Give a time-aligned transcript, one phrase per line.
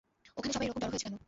[0.37, 1.15] ওখানে সবাই এরকম জড়ো হয়েছে কেন?